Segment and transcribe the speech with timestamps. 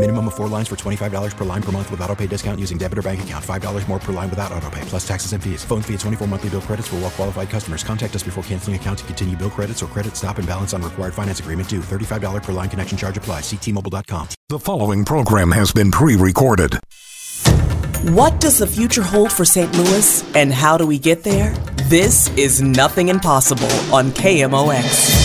[0.00, 2.78] Minimum of four lines for $25 per line per month with auto pay discount using
[2.78, 3.44] debit or bank account.
[3.44, 5.62] $5 more per line without auto pay, plus taxes and fees.
[5.62, 7.84] Phone fee at 24 monthly bill credits for well qualified customers.
[7.84, 10.80] Contact us before canceling account to continue bill credits or credit stop and balance on
[10.80, 11.80] required finance agreement due.
[11.80, 13.42] $35 per line connection charge applies.
[13.42, 14.28] Ctmobile.com.
[14.48, 16.78] The following program has been pre-recorded.
[18.16, 19.70] What does the future hold for St.
[19.76, 21.52] Louis and how do we get there?
[21.90, 25.19] This is Nothing Impossible on KMOX.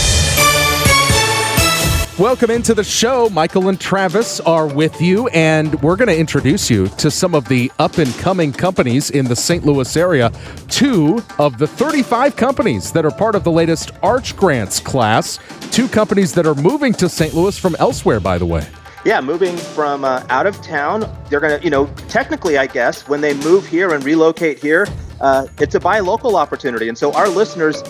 [2.18, 3.28] Welcome into the show.
[3.28, 7.46] Michael and Travis are with you, and we're going to introduce you to some of
[7.46, 9.66] the up and coming companies in the St.
[9.66, 10.32] Louis area.
[10.70, 15.38] Two of the 35 companies that are part of the latest Arch Grants class.
[15.70, 17.34] Two companies that are moving to St.
[17.34, 18.66] Louis from elsewhere, by the way.
[19.04, 21.00] Yeah, moving from uh, out of town.
[21.28, 24.88] They're going to, you know, technically, I guess, when they move here and relocate here,
[25.20, 26.88] uh, it's a buy local opportunity.
[26.88, 27.82] And so our listeners,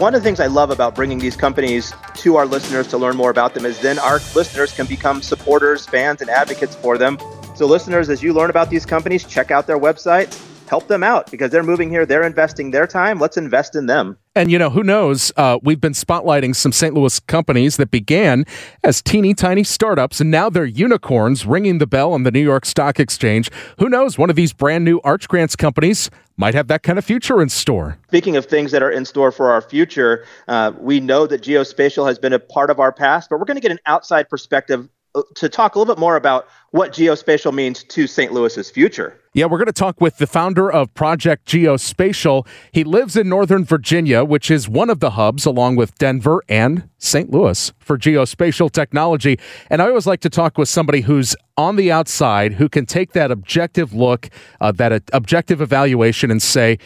[0.00, 3.18] one of the things I love about bringing these companies to our listeners to learn
[3.18, 7.18] more about them is then our listeners can become supporters, fans, and advocates for them.
[7.54, 11.30] So, listeners, as you learn about these companies, check out their websites, help them out
[11.30, 13.18] because they're moving here, they're investing their time.
[13.18, 14.16] Let's invest in them.
[14.36, 15.32] And you know, who knows?
[15.36, 16.94] Uh, we've been spotlighting some St.
[16.94, 18.44] Louis companies that began
[18.84, 22.64] as teeny tiny startups and now they're unicorns ringing the bell on the New York
[22.64, 23.50] Stock Exchange.
[23.80, 24.18] Who knows?
[24.18, 27.48] One of these brand new Arch Grants companies might have that kind of future in
[27.48, 27.98] store.
[28.06, 32.06] Speaking of things that are in store for our future, uh, we know that geospatial
[32.06, 34.88] has been a part of our past, but we're going to get an outside perspective
[35.16, 38.32] uh, to talk a little bit more about what geospatial means to St.
[38.32, 39.16] Louis's future.
[39.32, 42.46] Yeah, we're going to talk with the founder of Project Geospatial.
[42.72, 46.88] He lives in Northern Virginia, which is one of the hubs, along with Denver and
[46.98, 47.30] St.
[47.30, 49.38] Louis, for geospatial technology.
[49.68, 53.12] And I always like to talk with somebody who's on the outside, who can take
[53.12, 54.28] that objective look,
[54.60, 56.78] uh, that uh, objective evaluation, and say,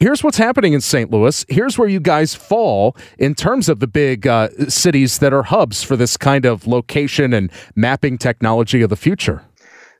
[0.00, 1.10] here's what's happening in St.
[1.10, 1.44] Louis.
[1.48, 5.82] Here's where you guys fall in terms of the big uh, cities that are hubs
[5.82, 9.42] for this kind of location and mapping technology of the future.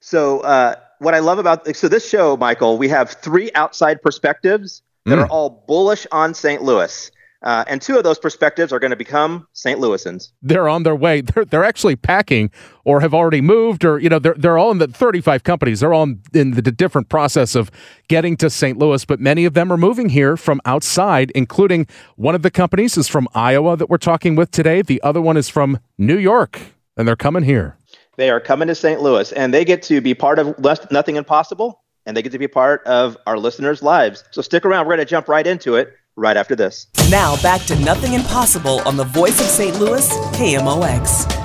[0.01, 4.83] So, uh, what I love about so this show, Michael, we have three outside perspectives
[5.07, 5.23] that Mm.
[5.23, 6.63] are all bullish on St.
[6.63, 7.11] Louis.
[7.43, 9.81] Uh, and two of those perspectives are going to become St.
[9.81, 10.33] Louisans.
[10.43, 11.23] They're on their way.
[11.23, 12.51] They're, they're actually packing
[12.85, 15.81] or have already moved or, you know, they're, they're all in the 35 companies.
[15.81, 17.71] They're all in, in the different process of
[18.09, 18.79] getting to St.
[18.79, 21.87] Louis, but many of them are moving here from outside, including
[22.17, 24.83] one of the companies is from Iowa that we're talking with today.
[24.83, 26.61] The other one is from New York,
[26.97, 27.77] and they're coming here.
[28.17, 29.01] They are coming to St.
[29.01, 32.39] Louis and they get to be part of Less, Nothing Impossible and they get to
[32.39, 34.25] be part of our listeners' lives.
[34.31, 34.87] So stick around.
[34.87, 36.87] We're going to jump right into it right after this.
[37.11, 39.81] Now back to Nothing Impossible on the voice of St.
[39.81, 41.41] Louis, KMOX.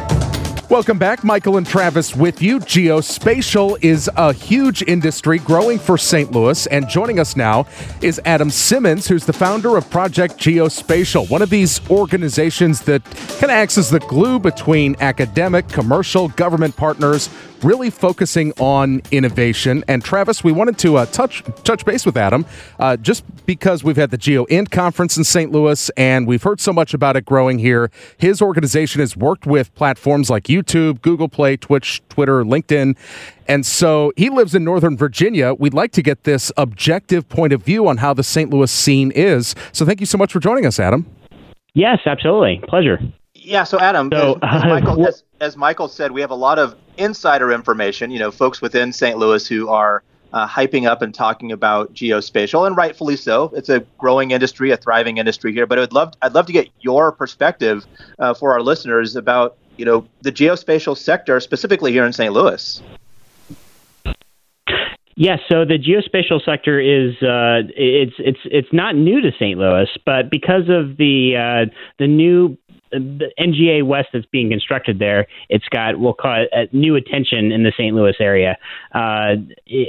[0.67, 1.23] Welcome back.
[1.23, 2.59] Michael and Travis with you.
[2.59, 6.31] Geospatial is a huge industry growing for St.
[6.31, 6.65] Louis.
[6.67, 7.67] And joining us now
[8.01, 13.43] is Adam Simmons, who's the founder of Project Geospatial, one of these organizations that kind
[13.43, 17.29] of acts as the glue between academic, commercial, government partners,
[17.65, 19.83] really focusing on innovation.
[19.87, 22.45] And Travis, we wanted to uh, touch touch base with Adam
[22.79, 25.51] uh, just because we've had the GeoInt conference in St.
[25.51, 27.89] Louis and we've heard so much about it growing here.
[28.17, 32.95] His organization has worked with platforms like YouTube, Google Play, Twitch, Twitter, LinkedIn.
[33.47, 35.53] And so he lives in Northern Virginia.
[35.53, 38.49] We'd like to get this objective point of view on how the St.
[38.51, 39.55] Louis scene is.
[39.71, 41.05] So thank you so much for joining us, Adam.
[41.73, 42.61] Yes, absolutely.
[42.67, 42.99] Pleasure.
[43.45, 46.35] Yeah, so Adam, So, as, as uh, Michael, as, as Michael said, we have a
[46.35, 48.09] lot of insider information.
[48.09, 49.17] You know, folks within St.
[49.17, 50.03] Louis who are
[50.33, 53.51] uh, hyping up and talking about geospatial, and rightfully so.
[53.55, 55.67] It's a growing industry, a thriving industry here.
[55.67, 57.85] But I'd love, I'd love to get your perspective
[58.17, 62.33] uh, for our listeners about, you know, the geospatial sector specifically here in St.
[62.33, 62.81] Louis.
[65.17, 69.57] Yes, so the geospatial sector is uh, it's it's it's not new to St.
[69.57, 72.57] Louis, but because of the uh, the new
[72.91, 77.51] the NGA West that's being constructed there, it's got we'll call it uh, new attention
[77.51, 77.95] in the St.
[77.95, 78.57] Louis area,
[78.93, 79.35] uh,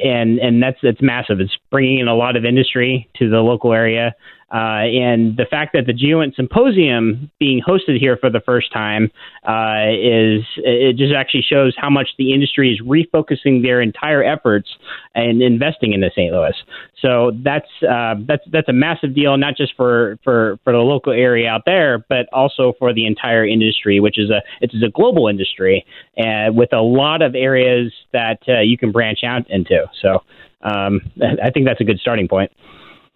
[0.04, 1.40] and and that's that's massive.
[1.40, 4.14] It's bringing in a lot of industry to the local area.
[4.52, 9.10] Uh, and the fact that the GeoInt Symposium being hosted here for the first time
[9.42, 14.68] uh, is it just actually shows how much the industry is refocusing their entire efforts
[15.16, 16.32] and investing into St.
[16.32, 16.54] Louis.
[17.02, 21.12] So that's uh, that's that's a massive deal, not just for, for, for the local
[21.12, 25.26] area out there, but also for the entire industry, which is a it's a global
[25.26, 25.84] industry
[26.16, 29.86] with a lot of areas that uh, you can branch out into.
[30.00, 30.22] So
[30.62, 31.00] um,
[31.42, 32.52] I think that's a good starting point.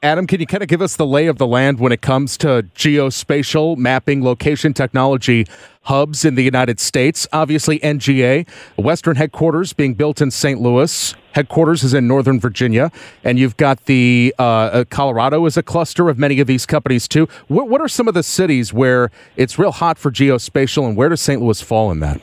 [0.02, 2.38] Adam, can you kind of give us the lay of the land when it comes
[2.38, 5.47] to geospatial mapping, location technology
[5.82, 7.29] hubs in the United States?
[7.35, 8.49] Obviously, NGA,
[8.79, 10.58] Western headquarters being built in St.
[10.58, 11.14] Louis.
[11.35, 12.91] Headquarters is in Northern Virginia,
[13.25, 17.06] and you've got the uh, uh, Colorado is a cluster of many of these companies
[17.06, 17.29] too.
[17.49, 21.11] What, what are some of the cities where it's real hot for geospatial, and where
[21.11, 21.43] does St.
[21.43, 22.23] Louis fall in that?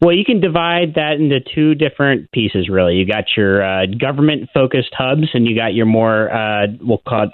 [0.00, 2.96] Well, you can divide that into two different pieces, really.
[2.96, 7.24] You got your uh, government focused hubs, and you got your more, uh, we'll call
[7.24, 7.30] it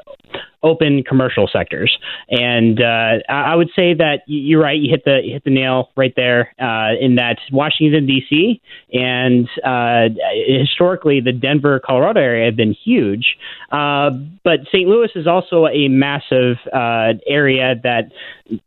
[0.63, 1.97] open commercial sectors.
[2.29, 4.79] And uh, I would say that you're right.
[4.79, 6.53] You hit the you hit the nail right there.
[6.59, 8.61] Uh, in that Washington D.C.
[8.93, 10.09] and uh,
[10.47, 13.37] historically the Denver, Colorado area have been huge,
[13.71, 14.11] uh,
[14.45, 14.89] but St.
[14.89, 18.11] Louis is also a massive uh, area that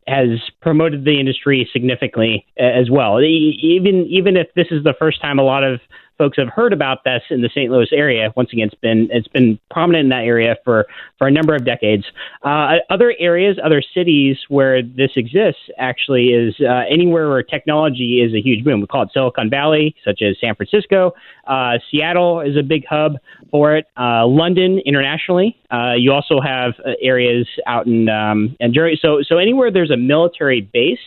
[0.08, 3.22] has promoted the industry significantly as well.
[3.22, 5.80] Even even if this is the first time a lot of
[6.20, 7.72] folks have heard about this in the St.
[7.72, 8.32] Louis area.
[8.36, 10.86] Once again, it's been it's been prominent in that area for
[11.18, 12.04] for a number of decades.
[12.44, 18.34] Uh, other areas, other cities where this exists, actually, is uh, anywhere where technology is
[18.36, 18.82] a huge boom.
[18.82, 21.14] We call it Silicon Valley, such as San Francisco.
[21.48, 23.14] Uh, Seattle is a big hub
[23.50, 23.88] for it.
[23.98, 25.58] Uh, London internationally.
[25.72, 29.98] Uh, you also have uh, areas out in um, and so so anywhere there's a
[29.98, 31.00] military base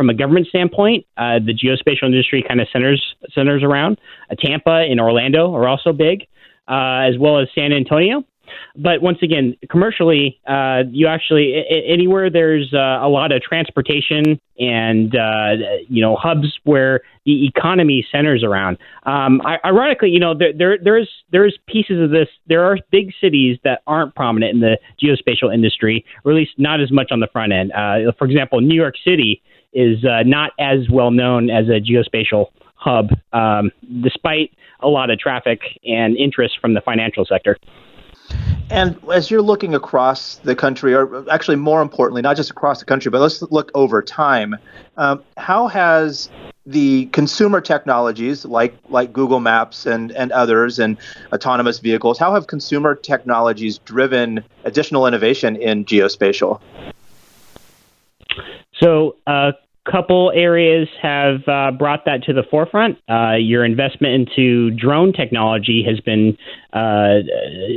[0.00, 3.04] from a government standpoint, uh, the geospatial industry kind of centers
[3.34, 4.00] centers around.
[4.30, 6.22] Uh, Tampa and Orlando are also big,
[6.68, 8.24] uh, as well as San Antonio.
[8.76, 14.40] But once again, commercially, uh, you actually I- anywhere there's uh, a lot of transportation
[14.58, 18.78] and uh, you know hubs where the economy centers around.
[19.02, 22.28] Um, ironically, you know there, there there's there's pieces of this.
[22.46, 26.80] There are big cities that aren't prominent in the geospatial industry, or at least not
[26.80, 27.70] as much on the front end.
[28.16, 29.42] For example, New York City
[29.72, 33.70] is uh, not as well known as a geospatial hub, um,
[34.00, 37.56] despite a lot of traffic and interest from the financial sector.
[38.70, 42.84] And as you're looking across the country, or actually more importantly, not just across the
[42.84, 44.56] country, but let's look over time,
[44.96, 46.30] um, how has
[46.66, 50.98] the consumer technologies like like Google Maps and, and others and
[51.32, 56.60] autonomous vehicles, how have consumer technologies driven additional innovation in geospatial?
[58.82, 59.52] So a
[59.90, 62.98] couple areas have uh, brought that to the forefront.
[63.08, 66.36] Uh, your investment into drone technology has been
[66.72, 67.22] uh,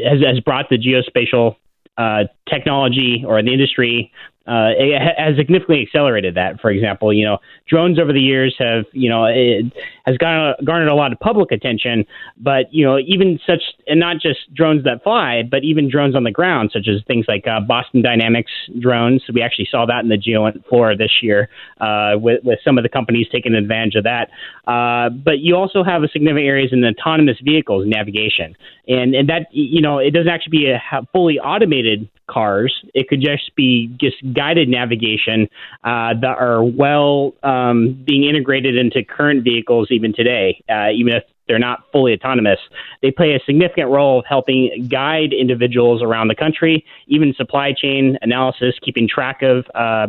[0.09, 1.55] has, has brought the geospatial
[1.97, 4.11] uh, technology or the industry
[4.45, 4.71] uh,
[5.15, 6.59] has significantly accelerated that.
[6.59, 7.37] For example, you know,
[7.67, 9.71] drones over the years have, you know, it
[10.05, 12.05] has garnered, a lot of public attention,
[12.37, 16.25] but you know, even such, and not just drones that fly, but even drones on
[16.25, 19.23] the ground, such as things like uh, Boston Dynamics drones.
[19.33, 21.47] We actually saw that in the Geo floor this year,
[21.79, 24.29] uh, with with some of the companies taking advantage of that.
[24.67, 28.57] Uh, but you also have a significant areas in autonomous vehicles navigation,
[28.89, 30.81] and and that you know, it doesn't actually be a
[31.13, 32.73] fully automated cars.
[32.93, 35.49] It could just be just guided navigation
[35.83, 41.23] uh, that are well um, being integrated into current vehicles even today, uh, even if
[41.47, 42.59] they're not fully autonomous.
[43.01, 48.17] They play a significant role of helping guide individuals around the country, even supply chain
[48.21, 50.07] analysis, keeping track of uh,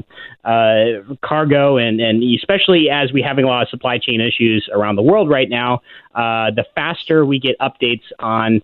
[0.48, 4.96] uh, cargo, and, and especially as we're having a lot of supply chain issues around
[4.96, 5.80] the world right now,
[6.14, 8.62] uh, the faster we get updates on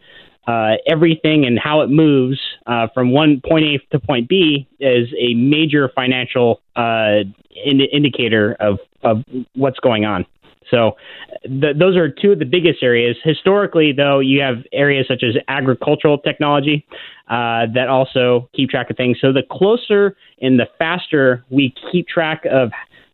[0.51, 5.09] uh, everything and how it moves uh, from one point A to point B is
[5.19, 7.19] a major financial uh,
[7.65, 9.23] ind- indicator of, of
[9.55, 10.27] what's going on.
[10.71, 10.97] So
[11.45, 13.17] th- those are two of the biggest areas.
[13.23, 16.87] Historically, though, you have areas such as agricultural technology
[17.29, 19.19] uh, that also keep track of things.
[19.21, 22.71] So the closer and the faster we keep track of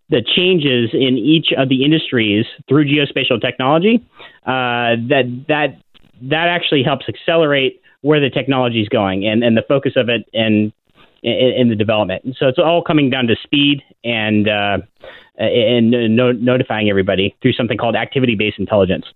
[0.09, 4.05] the changes in each of the industries through geospatial technology,
[4.47, 5.69] uh, that that
[6.23, 10.29] that actually helps accelerate where the technology is going and, and the focus of it
[10.33, 10.73] and
[11.23, 12.37] in, the development.
[12.39, 14.79] So it's all coming down to speed and uh,
[15.39, 19.07] and no, notifying everybody through something called activity based intelligence.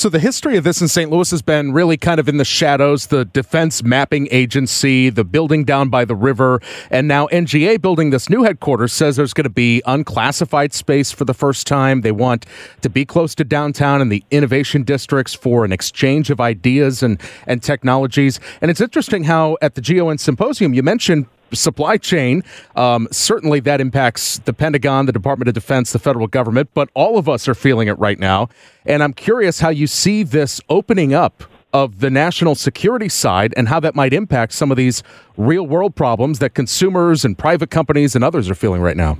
[0.00, 1.10] So the history of this in St.
[1.10, 3.08] Louis has been really kind of in the shadows.
[3.08, 8.30] The Defense Mapping Agency, the building down by the river, and now NGA building this
[8.30, 12.00] new headquarters says there's going to be unclassified space for the first time.
[12.00, 12.46] They want
[12.80, 17.20] to be close to downtown and the innovation districts for an exchange of ideas and
[17.46, 18.40] and technologies.
[18.62, 22.42] And it's interesting how at the GeoInt symposium you mentioned supply chain.
[22.76, 27.18] Um, certainly, that impacts the Pentagon, the Department of Defense, the federal government, but all
[27.18, 28.48] of us are feeling it right now.
[28.86, 33.68] And I'm curious how you see this opening up of the national security side and
[33.68, 35.02] how that might impact some of these
[35.36, 39.16] real world problems that consumers and private companies and others are feeling right now.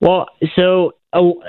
[0.00, 1.42] Well, so oh,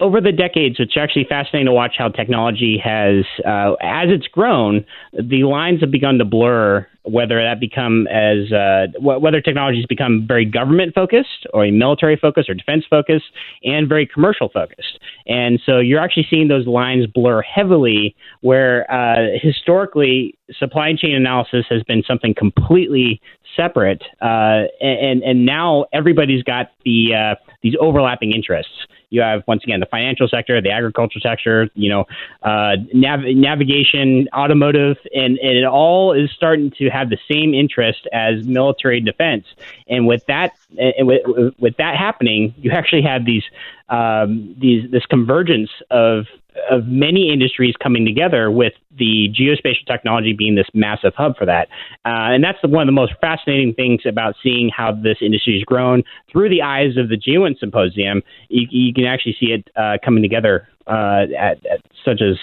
[0.00, 4.84] over the decades, it's actually fascinating to watch how technology has, uh, as it's grown,
[5.12, 6.86] the lines have begun to blur.
[7.04, 12.50] Whether that become as uh, whether technologies become very government focused or a military focused
[12.50, 13.24] or defense focused
[13.64, 18.14] and very commercial focused, and so you're actually seeing those lines blur heavily.
[18.42, 23.18] Where uh, historically supply chain analysis has been something completely
[23.56, 28.72] separate, uh, and and now everybody's got the uh, these overlapping interests.
[29.10, 32.04] You have once again the financial sector, the agricultural sector, you know,
[32.42, 38.06] uh, nav- navigation, automotive, and, and it all is starting to have the same interest
[38.12, 39.46] as military defense.
[39.88, 41.22] And with that, and with,
[41.58, 43.42] with that happening, you actually have these
[43.88, 46.26] um, these this convergence of
[46.70, 51.68] of many industries coming together with the geospatial technology being this massive hub for that.
[52.04, 55.54] Uh, and that's the, one of the most fascinating things about seeing how this industry
[55.54, 58.22] has grown through the eyes of the GEOINT Symposium.
[58.48, 62.36] You, you can actually see it uh, coming together uh, at, at such as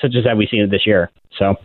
[0.00, 1.10] such as that we've seen it this year.
[1.38, 1.56] So.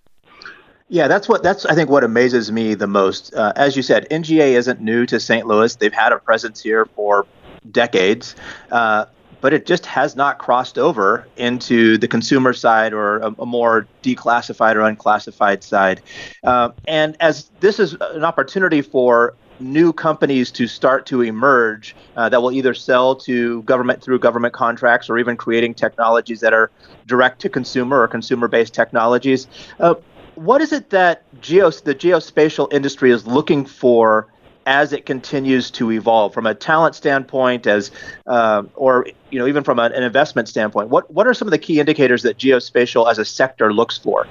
[0.92, 3.32] Yeah, that's what that's I think what amazes me the most.
[3.36, 5.46] Uh, as you said, NGA isn't new to St.
[5.46, 5.76] Louis.
[5.76, 7.28] They've had a presence here for
[7.72, 8.36] decades.
[8.72, 9.06] Uh,
[9.42, 13.88] but it just has not crossed over into the consumer side or a, a more
[14.04, 16.02] declassified or unclassified side.
[16.44, 22.30] Uh, and as this is an opportunity for new companies to start to emerge uh,
[22.30, 26.72] that will either sell to government through government contracts or even creating technologies that are
[27.08, 29.48] direct to consumer or consumer based technologies.
[29.80, 29.96] Uh,
[30.36, 34.28] what is it that geos, the geospatial industry is looking for
[34.70, 37.90] as it continues to evolve from a talent standpoint, as
[38.28, 40.90] uh, or you know even from an investment standpoint?
[40.90, 44.28] What what are some of the key indicators that geospatial as a sector looks for?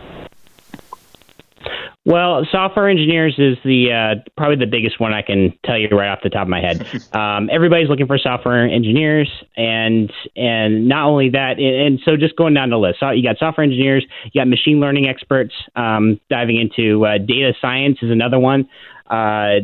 [2.08, 6.08] Well, software engineers is the uh, probably the biggest one I can tell you right
[6.08, 6.86] off the top of my head.
[7.18, 12.54] Um, everybody's looking for software engineers, and and not only that, and so just going
[12.54, 16.60] down the list, so you got software engineers, you got machine learning experts, um, diving
[16.60, 18.68] into uh, data science is another one.
[19.10, 19.60] Uh,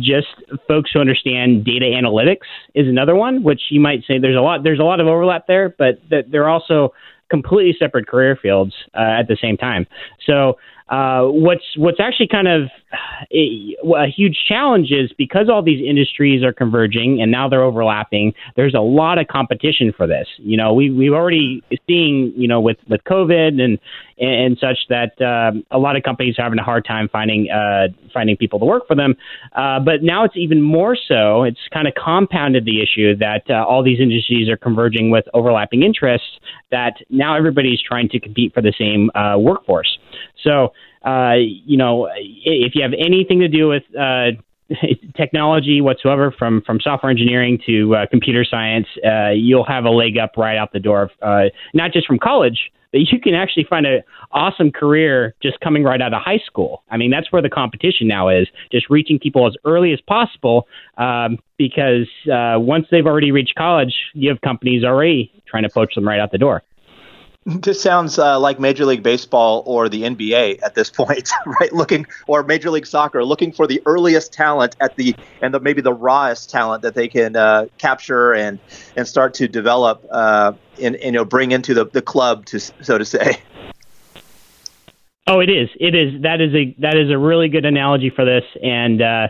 [0.00, 0.26] just
[0.68, 4.62] folks who understand data analytics is another one, which you might say there's a lot
[4.62, 6.92] there's a lot of overlap there, but th- they're also
[7.30, 9.86] completely separate career fields uh, at the same time.
[10.26, 10.58] So
[10.92, 12.68] uh, what's what's actually kind of
[13.32, 18.34] a, a, huge challenge is because all these industries are converging and now they're overlapping.
[18.56, 20.28] There's a lot of competition for this.
[20.36, 23.78] You know, we we've already seen you know with with COVID and
[24.18, 27.88] and, such that um, a lot of companies are having a hard time finding uh,
[28.12, 29.14] finding people to work for them.
[29.56, 31.42] Uh, but now it's even more so.
[31.42, 35.84] It's kind of compounded the issue that uh, all these industries are converging with overlapping
[35.84, 36.28] interests.
[36.70, 39.98] That now everybody's trying to compete for the same uh, workforce.
[40.42, 40.72] So,
[41.04, 44.32] uh, you know, if you have anything to do with uh,
[45.16, 50.18] technology whatsoever, from from software engineering to uh, computer science, uh, you'll have a leg
[50.18, 51.10] up right out the door.
[51.20, 54.02] Uh, not just from college, but you can actually find an
[54.32, 56.82] awesome career just coming right out of high school.
[56.90, 60.68] I mean, that's where the competition now is, just reaching people as early as possible.
[60.98, 65.94] Um, because uh, once they've already reached college, you have companies already trying to poach
[65.94, 66.62] them right out the door.
[67.62, 71.28] This sounds uh, like Major League Baseball or the NBA at this point,
[71.60, 71.72] right?
[71.72, 75.82] Looking or Major League Soccer, looking for the earliest talent at the and the, maybe
[75.82, 78.60] the rawest talent that they can uh, capture and
[78.96, 82.60] and start to develop uh, and, and you know bring into the, the club to
[82.60, 83.38] so to say.
[85.26, 85.68] Oh, it is.
[85.80, 86.22] It is.
[86.22, 89.28] That is a that is a really good analogy for this, and uh,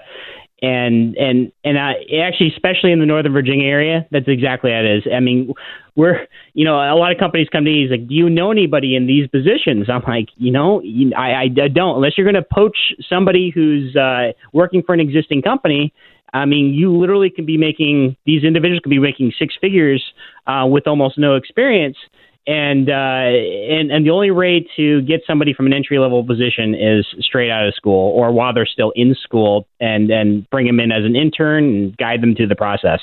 [0.62, 4.98] and and and I actually, especially in the Northern Virginia area, that's exactly how it
[4.98, 5.02] is.
[5.12, 5.52] I mean,
[5.96, 8.94] we're you know a lot of companies come to me like, do you know anybody
[8.94, 9.90] in these positions?
[9.90, 10.80] I'm like, you know,
[11.16, 12.76] I I don't unless you're going to poach
[13.08, 15.92] somebody who's uh, working for an existing company.
[16.32, 20.02] I mean, you literally can be making these individuals can be making six figures
[20.46, 21.96] uh, with almost no experience
[22.46, 26.74] and uh, and and the only way to get somebody from an entry level position
[26.74, 30.80] is straight out of school or while they're still in school and and bring them
[30.80, 33.00] in as an intern and guide them through the process.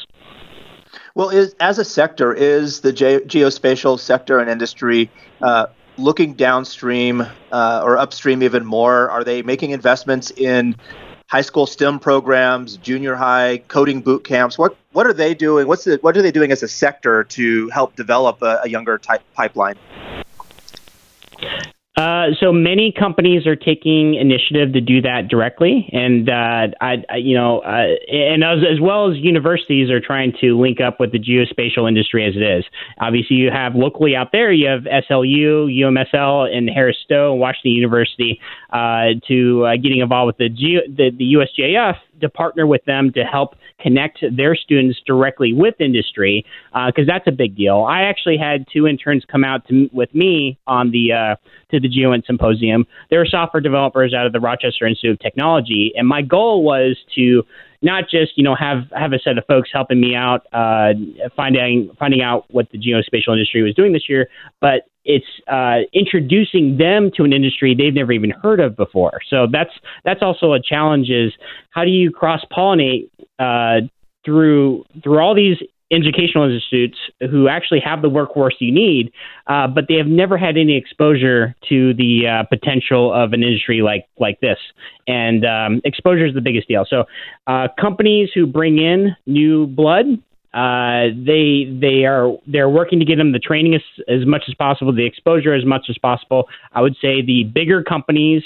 [1.16, 5.10] Well, is, as a sector, is the ge- geospatial sector and industry
[5.42, 5.68] uh,
[5.98, 9.10] looking downstream uh, or upstream even more?
[9.10, 10.76] Are they making investments in
[11.30, 14.58] high school STEM programs, junior high coding boot camps?
[14.58, 15.68] What what are they doing?
[15.68, 18.98] What's the, what are they doing as a sector to help develop a, a younger
[18.98, 19.78] type pipeline?
[21.98, 27.16] Uh, so many companies are taking initiative to do that directly, and uh, I, I,
[27.18, 31.12] you know, uh, and as, as well as universities are trying to link up with
[31.12, 32.64] the geospatial industry as it is.
[33.02, 38.40] Obviously, you have locally out there, you have SLU, UMSL, and Harris Stowe, Washington University,
[38.72, 41.36] uh, to uh, getting involved with the, Geo, the the
[42.22, 46.46] to partner with them to help connect their students directly with industry
[46.88, 47.86] because uh, that's a big deal.
[47.90, 51.36] I actually had two interns come out to, with me on the uh,
[51.72, 52.86] to the GeoInt Symposium.
[53.10, 56.98] They were software developers out of the Rochester Institute of Technology, and my goal was
[57.16, 57.44] to
[57.82, 60.94] not just you know have have a set of folks helping me out uh,
[61.36, 64.28] finding finding out what the geospatial industry was doing this year,
[64.60, 69.20] but it's uh, introducing them to an industry they've never even heard of before.
[69.28, 69.72] So that's
[70.06, 71.10] that's also a challenge.
[71.10, 71.34] Is
[71.72, 73.88] how do you cross pollinate uh,
[74.24, 75.58] through through all these
[75.92, 77.00] educational institutes
[77.32, 79.12] who actually have the workforce you need,
[79.48, 83.82] uh, but they have never had any exposure to the uh, potential of an industry
[83.82, 84.60] like like this.
[85.08, 86.86] And um, exposure is the biggest deal.
[86.88, 87.06] So,
[87.48, 90.06] uh, companies who bring in new blood
[90.54, 94.56] uh, they they are they're working to get them the training as, as much as
[94.56, 96.48] possible, the exposure as much as possible.
[96.74, 98.44] I would say the bigger companies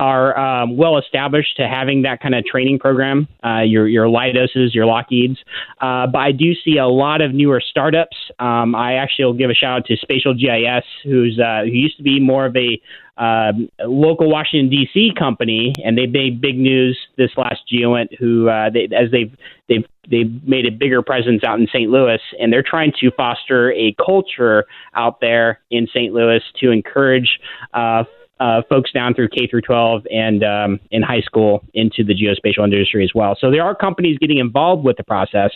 [0.00, 3.28] are um, well established to having that kind of training program.
[3.44, 5.36] Uh, your your Leidoses, your Lockheeds,
[5.80, 8.16] uh, but I do see a lot of newer startups.
[8.38, 11.98] Um, I actually will give a shout out to Spatial GIS, who's uh, who used
[11.98, 12.80] to be more of a
[13.20, 15.12] um, local Washington D.C.
[15.18, 19.36] company, and they made big news this last GeoInt, who uh, they, as they've
[19.68, 21.90] they've they've made a bigger presence out in St.
[21.90, 24.64] Louis, and they're trying to foster a culture
[24.94, 26.14] out there in St.
[26.14, 27.38] Louis to encourage.
[27.74, 28.04] Uh,
[28.40, 32.64] uh, folks down through K through 12 and um, in high school into the geospatial
[32.64, 33.36] industry as well.
[33.38, 35.50] So there are companies getting involved with the process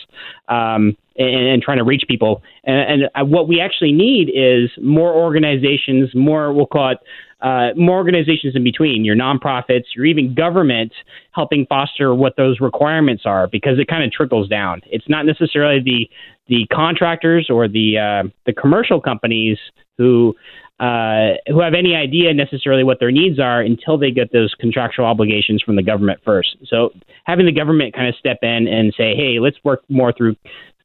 [0.47, 2.43] um, and, and, trying to reach people.
[2.63, 6.99] And, and uh, what we actually need is more organizations, more we'll call it
[7.41, 10.93] uh, more organizations in between, your nonprofits, your even government
[11.31, 14.81] helping foster what those requirements are because it kind of trickles down.
[14.85, 16.09] It's not necessarily the
[16.47, 19.57] the contractors or the uh, the commercial companies
[19.97, 20.35] who
[20.79, 25.05] uh, who have any idea necessarily what their needs are until they get those contractual
[25.05, 26.57] obligations from the government first.
[26.65, 26.89] So
[27.23, 30.35] having the government kind of step in and say, hey, let's work more through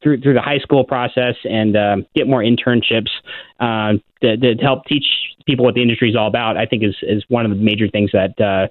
[0.03, 3.11] through through the high school process and uh, get more internships
[3.59, 5.05] uh, to, to, help teach
[5.45, 6.57] people what the industry is all about.
[6.57, 8.69] I think is is one of the major things that uh,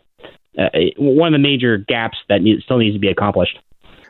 [0.60, 3.60] uh, one of the major gaps that need, still needs to be accomplished.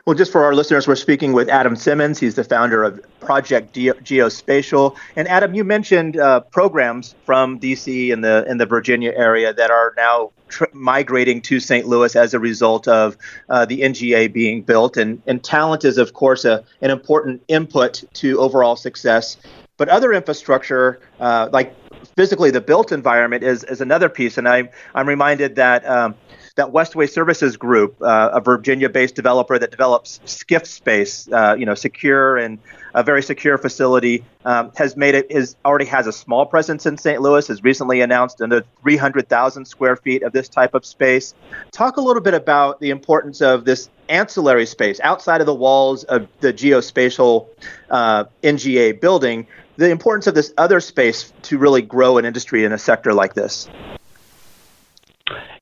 [0.06, 2.18] Well, just for our listeners, we're speaking with Adam Simmons.
[2.18, 4.96] He's the founder of Project Geospatial.
[5.14, 9.70] And Adam, you mentioned uh, programs from DC and the in the Virginia area that
[9.70, 11.86] are now tr- migrating to St.
[11.86, 13.18] Louis as a result of
[13.50, 14.96] uh, the NGA being built.
[14.96, 19.36] And, and talent is, of course, a, an important input to overall success.
[19.76, 21.74] But other infrastructure, uh, like
[22.16, 24.38] physically the built environment, is, is another piece.
[24.38, 25.86] And I, I'm reminded that.
[25.86, 26.14] Um,
[26.60, 31.74] that Westway Services Group, uh, a Virginia-based developer that develops SCIF space, uh, you know,
[31.74, 32.58] secure and
[32.94, 36.98] a very secure facility, um, has made it is already has a small presence in
[36.98, 37.22] St.
[37.22, 37.46] Louis.
[37.46, 41.32] Has recently announced another 300,000 square feet of this type of space.
[41.72, 46.04] Talk a little bit about the importance of this ancillary space outside of the walls
[46.04, 47.48] of the geospatial
[47.88, 49.46] uh, NGA building.
[49.78, 53.32] The importance of this other space to really grow an industry in a sector like
[53.32, 53.66] this.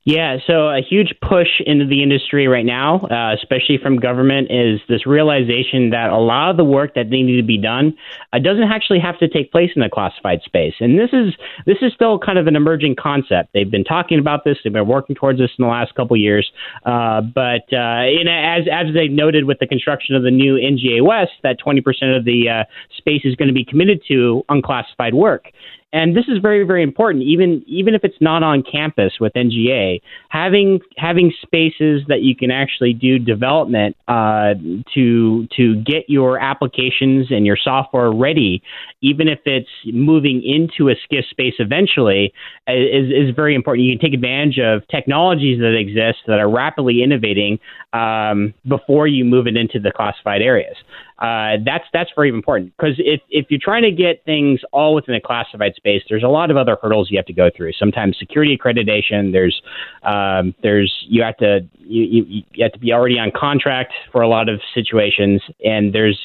[0.05, 4.81] Yeah, so a huge push into the industry right now, uh, especially from government, is
[4.89, 7.95] this realization that a lot of the work that needs to be done
[8.33, 10.73] uh, doesn't actually have to take place in the classified space.
[10.81, 11.35] And this is
[11.67, 13.51] this is still kind of an emerging concept.
[13.53, 14.57] They've been talking about this.
[14.65, 16.51] They've been working towards this in the last couple years.
[16.87, 21.33] Uh, but uh, as as they noted with the construction of the new NGA West,
[21.43, 22.65] that 20% of the uh,
[22.97, 25.49] space is going to be committed to unclassified work.
[25.91, 27.25] And this is very, very important.
[27.25, 32.51] Even even if it's not on campus with NGA, having having spaces that you can
[32.51, 34.53] actually do development uh,
[34.95, 38.63] to to get your applications and your software ready,
[39.01, 42.35] even if it's moving into a SCIF space eventually,
[42.67, 43.87] is is very important.
[43.87, 47.61] You can take advantage of technologies that exist that are rapidly innovating
[47.95, 50.77] um, before you move it into the classified areas.
[51.19, 55.17] Uh, that's that's very important because if if you're trying to get things all within
[55.17, 57.73] a classified space, there's a lot of other hurdles you have to go through.
[57.73, 59.33] Sometimes security accreditation.
[59.33, 59.63] There's
[60.03, 64.21] um, there's you have to you, you you have to be already on contract for
[64.21, 66.19] a lot of situations, and there's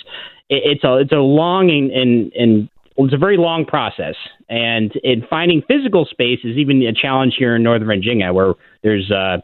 [0.50, 4.16] it, it's a it's a long and and, and it's a very long process,
[4.50, 9.10] and in finding physical space is even a challenge here in Northern Virginia, where there's
[9.10, 9.38] uh,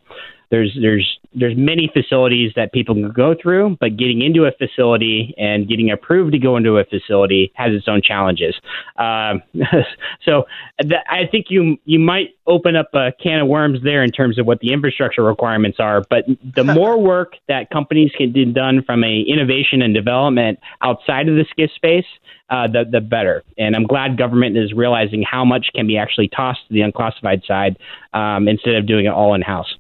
[0.52, 5.36] there's there's there's many facilities that people can go through, but getting into a facility
[5.38, 8.56] and getting approved to go into a facility has its own challenges.
[8.98, 9.44] Um,
[10.26, 10.46] so
[10.82, 14.40] th- I think you you might open up a can of worms there in terms
[14.40, 16.04] of what the infrastructure requirements are.
[16.10, 21.30] But the more work that companies can do done from a innovation and development outside
[21.30, 22.06] of the SCIF space,
[22.50, 23.44] uh, the the better.
[23.60, 27.44] And I'm glad government is realizing how much can be actually tossed to the unclassified
[27.48, 27.78] side
[28.14, 29.76] um, instead of doing it all in house.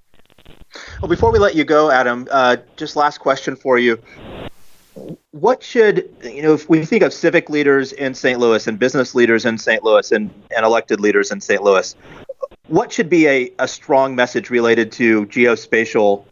[1.01, 3.99] Well, before we let you go, Adam, uh, just last question for you.
[5.31, 8.39] What should, you know, if we think of civic leaders in St.
[8.39, 9.83] Louis and business leaders in St.
[9.83, 11.63] Louis and, and elected leaders in St.
[11.63, 11.95] Louis,
[12.67, 16.25] what should be a, a strong message related to geospatial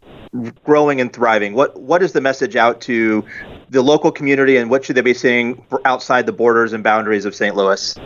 [0.64, 1.54] growing and thriving?
[1.54, 3.24] What What is the message out to
[3.70, 7.34] the local community and what should they be seeing outside the borders and boundaries of
[7.34, 7.56] St.
[7.56, 7.96] Louis?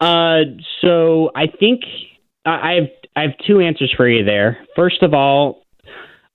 [0.00, 0.44] Uh,
[0.80, 1.82] so I think
[2.46, 2.88] I have
[3.20, 4.66] I have two answers for you there.
[4.74, 5.62] First of all,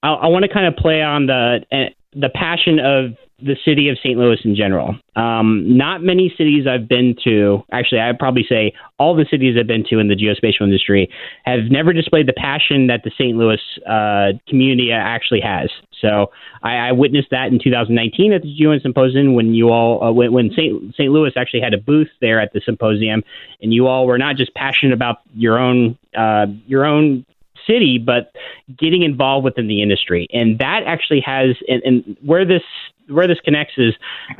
[0.04, 3.90] I, I want to kind of play on the uh, the passion of the city
[3.90, 4.18] of St.
[4.18, 4.96] Louis in general.
[5.16, 9.68] Um, not many cities I've been to, actually, I'd probably say all the cities I've
[9.68, 11.10] been to in the geospatial industry
[11.44, 13.36] have never displayed the passion that the St.
[13.36, 15.70] Louis uh, community actually has.
[16.06, 20.12] So I, I, witnessed that in 2019 at the GeoInt Symposium when you all, uh,
[20.12, 20.94] when, when St.
[20.94, 21.12] St.
[21.12, 23.24] Louis actually had a booth there at the symposium,
[23.62, 27.26] and you all were not just passionate about your own uh, your own
[27.68, 28.32] city, but
[28.78, 30.28] getting involved within the industry.
[30.32, 32.62] And that actually has, and, and where this
[33.08, 33.94] where this connects is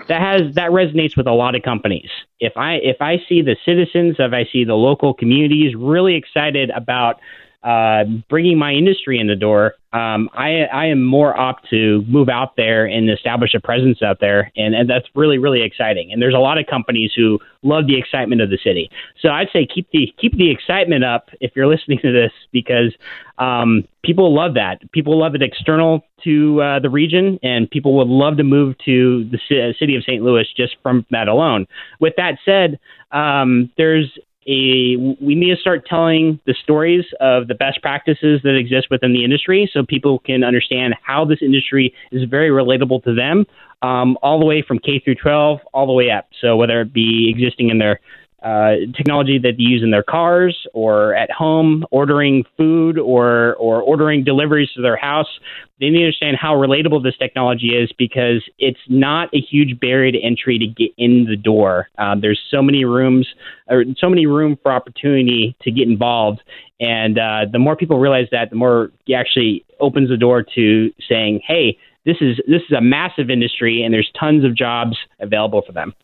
[0.08, 2.10] that has that resonates with a lot of companies.
[2.40, 6.70] If I if I see the citizens, if I see the local communities really excited
[6.72, 7.20] about
[7.66, 12.30] uh, bringing my industry in the door, um, I, I am more opt to move
[12.30, 16.12] out there and establish a presence out there, and, and that's really really exciting.
[16.12, 18.92] And there's a lot of companies who love the excitement of the city.
[19.20, 22.94] So I'd say keep the keep the excitement up if you're listening to this because
[23.40, 24.80] um, people love that.
[24.92, 29.28] People love it external to uh, the region, and people would love to move to
[29.32, 29.40] the
[29.80, 30.24] city of St.
[30.24, 31.66] Louis just from that alone.
[32.00, 32.80] With that said,
[33.12, 38.56] um, there's a we need to start telling the stories of the best practices that
[38.56, 43.14] exist within the industry so people can understand how this industry is very relatable to
[43.14, 43.46] them
[43.82, 46.28] um, all the way from K through 12 all the way up.
[46.42, 48.00] So whether it be existing in their
[48.46, 53.82] uh, technology that they use in their cars or at home, ordering food or or
[53.82, 55.40] ordering deliveries to their house.
[55.80, 60.12] They need to understand how relatable this technology is because it's not a huge barrier
[60.12, 61.90] to entry to get in the door.
[61.98, 63.28] Um, there's so many rooms,
[63.68, 66.42] or so many room for opportunity to get involved,
[66.80, 70.94] and uh, the more people realize that, the more it actually opens the door to
[71.10, 75.64] saying, "Hey, this is this is a massive industry, and there's tons of jobs available
[75.66, 75.96] for them."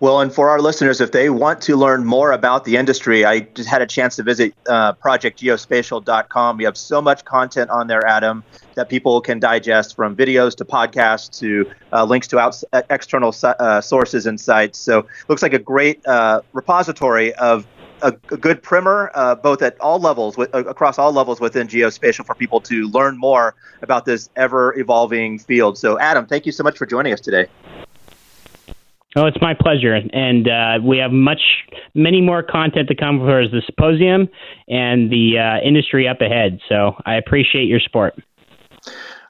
[0.00, 3.40] Well, and for our listeners, if they want to learn more about the industry, I
[3.40, 6.56] just had a chance to visit uh, projectgeospatial.com.
[6.56, 8.42] We have so much content on there, Adam,
[8.74, 12.52] that people can digest from videos to podcasts to uh, links to
[12.90, 14.78] external uh, sources and sites.
[14.78, 17.66] So, looks like a great uh, repository of
[18.02, 21.68] a, a, good primer, uh, both at all levels, with, uh, across all levels within
[21.68, 25.78] geospatial, for people to learn more about this ever evolving field.
[25.78, 27.46] So, Adam, thank you so much for joining us today.
[29.14, 31.40] Oh, it's my pleasure, and uh, we have much,
[31.94, 34.28] many more content to come for the symposium
[34.68, 36.60] and the uh, industry up ahead.
[36.68, 38.14] So I appreciate your support.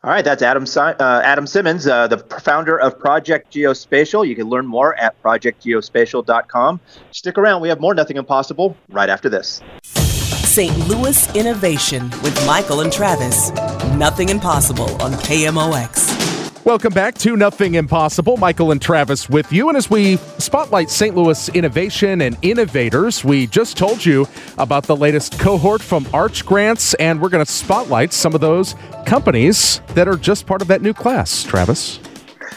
[0.04, 4.26] All right, that's Adam uh, Adam Simmons, uh, the founder of Project Geospatial.
[4.26, 6.80] You can learn more at projectgeospatial.com.
[7.10, 9.62] Stick around; we have more Nothing Impossible right after this.
[9.84, 10.76] St.
[10.88, 13.50] Louis Innovation with Michael and Travis.
[13.96, 16.31] Nothing Impossible on KMOX.
[16.64, 18.36] Welcome back to Nothing Impossible.
[18.36, 19.68] Michael and Travis with you.
[19.68, 21.12] And as we spotlight St.
[21.12, 26.94] Louis innovation and innovators, we just told you about the latest cohort from Arch Grants,
[26.94, 30.82] and we're going to spotlight some of those companies that are just part of that
[30.82, 31.42] new class.
[31.42, 31.98] Travis?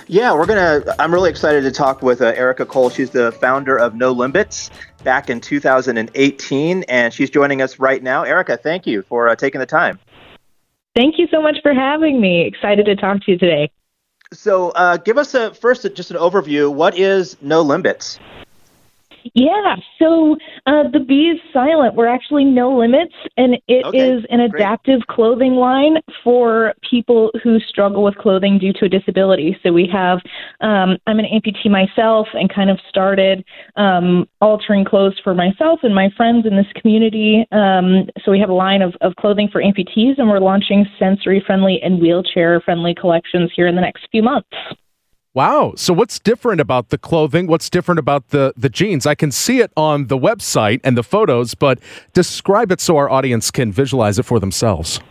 [0.05, 1.01] Yeah, we're going to.
[1.01, 2.91] I'm really excited to talk with uh, Erica Cole.
[2.91, 4.69] She's the founder of No Limbits
[5.03, 8.21] back in 2018, and she's joining us right now.
[8.21, 9.97] Erica, thank you for uh, taking the time.
[10.95, 12.45] Thank you so much for having me.
[12.45, 13.71] Excited to talk to you today.
[14.35, 16.71] So, uh, give us a first just an overview.
[16.71, 18.19] What is No Limbits?
[19.33, 21.95] Yeah, so uh, the bee is silent.
[21.95, 24.61] We're actually no limbits, and it Okay, is an great.
[24.61, 29.57] adaptive clothing line for people who struggle with clothing due to a disability.
[29.63, 30.19] So we have,
[30.61, 33.43] um, I'm an amputee myself, and kind of started
[33.75, 37.45] um, altering clothes for myself and my friends in this community.
[37.51, 41.43] Um, so we have a line of, of clothing for amputees, and we're launching sensory
[41.45, 44.49] friendly and wheelchair friendly collections here in the next few months.
[45.35, 45.73] Wow.
[45.75, 47.45] So what's different about the clothing?
[47.45, 49.05] What's different about the the jeans?
[49.05, 51.77] I can see it on the website and the photos, but
[52.13, 55.01] describe it so our audience can visualize it for themselves.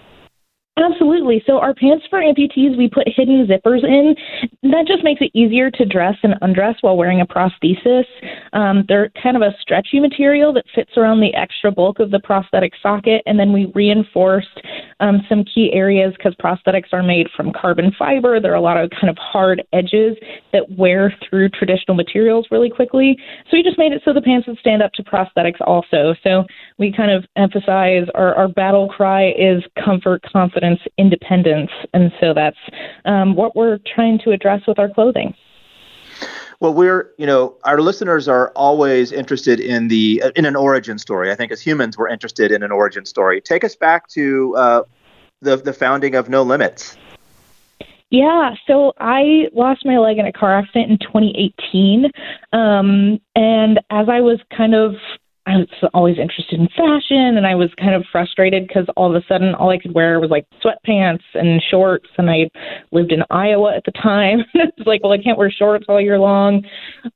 [0.76, 1.40] Absolutely.
[1.46, 4.16] So our pants for amputees, we put hidden zippers in.
[4.64, 8.04] That just makes it easier to dress and undress while wearing a prosthesis.
[8.52, 12.18] Um, they're kind of a stretchy material that fits around the extra bulk of the
[12.18, 14.60] prosthetic socket, and then we reinforced
[14.98, 18.40] um, some key areas because prosthetics are made from carbon fiber.
[18.40, 20.16] There are a lot of kind of hard edges
[20.52, 23.16] that wear through traditional materials really quickly.
[23.48, 26.16] So we just made it so the pants would stand up to prosthetics also.
[26.24, 26.44] So
[26.78, 30.63] we kind of emphasize our, our battle cry is comfort, confidence,
[30.98, 31.70] independence.
[31.92, 32.58] And so that's
[33.04, 35.34] um, what we're trying to address with our clothing.
[36.60, 41.30] Well, we're you know our listeners are always interested in the in an origin story.
[41.30, 43.40] I think as humans, we're interested in an origin story.
[43.40, 44.82] Take us back to uh,
[45.40, 46.96] the the founding of No Limbits.
[48.10, 52.12] Yeah, so I lost my leg in a car accident in 2018.
[52.52, 54.94] Um, and as I was kind of,
[55.46, 59.22] I was always interested in fashion, and I was kind of frustrated because all of
[59.22, 62.08] a sudden all I could wear was like sweatpants and shorts.
[62.16, 62.48] And I
[62.92, 64.44] lived in Iowa at the time.
[64.54, 66.64] it's like, well, I can't wear shorts all year long.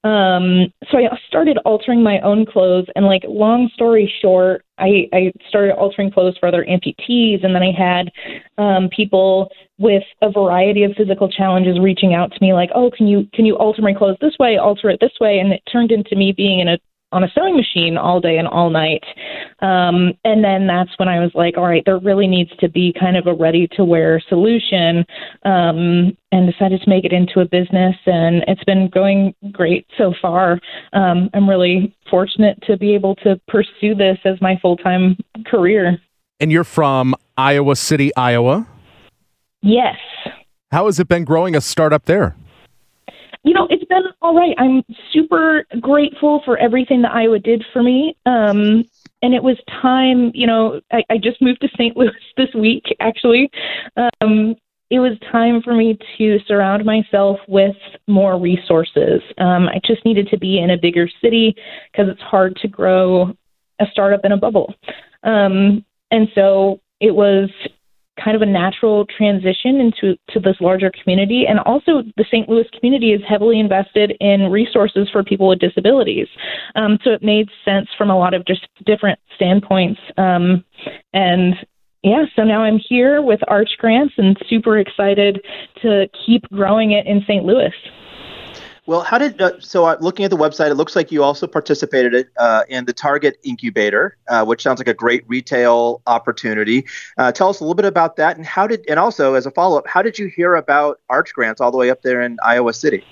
[0.05, 2.87] Um, so I started altering my own clothes.
[2.95, 7.63] And like, long story short, I, I started altering clothes for other amputees, and then
[7.63, 8.11] I had
[8.59, 13.07] um, people with a variety of physical challenges reaching out to me, like, "Oh, can
[13.09, 15.91] you can you alter my clothes this way, alter it this way?" And it turned
[15.91, 16.79] into me being in a
[17.13, 19.03] on a sewing machine all day and all night.
[19.61, 22.95] Um, and then that's when I was like, all right, there really needs to be
[22.99, 25.05] kind of a ready to wear solution,
[25.45, 27.97] um, and decided to make it into a business.
[28.07, 30.61] And it's been going great so far.
[30.93, 35.17] Um, I'm really fortunate to be able to pursue this as my full time
[35.47, 35.99] career.
[36.41, 38.67] And you're from Iowa City, Iowa.
[39.63, 39.97] Yes.
[40.71, 42.37] How has it been growing a startup there?
[43.49, 44.55] You know, it's been all right.
[44.59, 48.15] I'm super grateful for everything that Iowa did for me.
[48.27, 48.85] Um,
[49.23, 51.97] and it was time, you know, I, I just moved to St.
[51.97, 53.51] Louis this week, actually.
[53.97, 54.55] Um,
[54.91, 57.75] it was time for me to surround myself with
[58.07, 59.23] more resources.
[59.39, 61.57] Um, I just needed to be in a bigger city
[61.91, 63.35] because it's hard to grow
[63.81, 64.75] a startup in a bubble.
[65.23, 67.49] Um, and so it was
[68.23, 72.49] kind of a natural transition into to this larger community and also the St.
[72.49, 76.29] Louis community is heavily invested in resources for people with disabilities
[76.77, 80.65] um, so it made sense from a lot of just different standpoints um,
[81.13, 81.55] and
[82.03, 85.41] yeah so now I'm here with Arch Grants and super excited
[85.83, 87.45] to keep growing it in St.
[87.45, 87.73] Louis
[88.89, 89.85] Well, how did uh, so?
[89.85, 93.37] Uh, looking at the website, it looks like you also participated uh, in the Target
[93.43, 96.87] Incubator, uh, which sounds like a great retail opportunity.
[97.19, 99.51] Uh, tell us a little bit about that, and how did, and also as a
[99.51, 102.39] follow up, how did you hear about Arch Grants all the way up there in
[102.43, 103.05] Iowa City?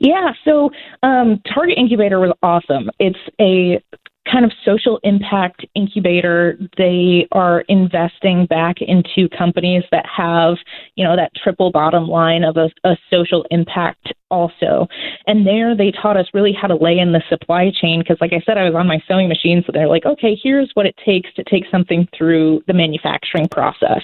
[0.00, 0.70] Yeah, so
[1.02, 2.88] um, Target Incubator was awesome.
[2.98, 3.84] It's a
[4.30, 6.56] kind of social impact incubator.
[6.78, 10.56] They are investing back into companies that have,
[10.94, 14.88] you know, that triple bottom line of a, a social impact also.
[15.26, 18.32] And there they taught us really how to lay in the supply chain because, like
[18.32, 19.62] I said, I was on my sewing machine.
[19.64, 24.02] So they're like, okay, here's what it takes to take something through the manufacturing process.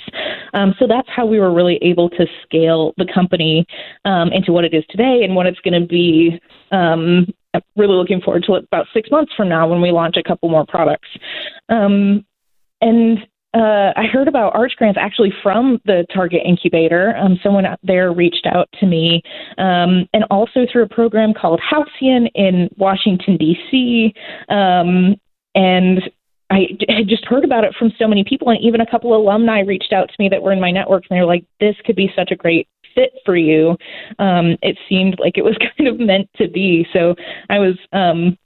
[0.54, 3.66] Um, so that's how we were really able to scale the company
[4.04, 7.26] um, into what it is today and what it's going to be um,
[7.76, 10.66] really looking forward to about six months from now when we launch a couple more
[10.66, 11.08] products.
[11.68, 12.24] Um,
[12.80, 13.18] and
[13.54, 17.16] uh, I heard about Arch Grants actually from the Target Incubator.
[17.16, 19.22] Um, someone out there reached out to me,
[19.56, 24.12] um, and also through a program called Halcyon in Washington D.C.
[24.50, 25.16] Um,
[25.54, 26.02] and
[26.50, 29.60] I had just heard about it from so many people, and even a couple alumni
[29.60, 31.96] reached out to me that were in my network, and they were like, "This could
[31.96, 33.76] be such a great fit for you."
[34.18, 36.86] Um, it seemed like it was kind of meant to be.
[36.92, 37.14] So
[37.48, 38.36] I was um,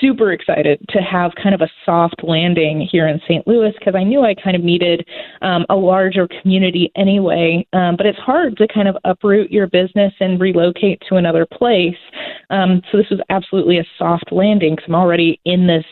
[0.00, 3.46] super excited to have kind of a soft landing here in St.
[3.46, 5.06] Louis because I knew I kind of needed
[5.42, 7.66] um, a larger community anyway.
[7.72, 11.96] Um, but it's hard to kind of uproot your business and relocate to another place.
[12.50, 15.84] Um, so this was absolutely a soft landing because I'm already in this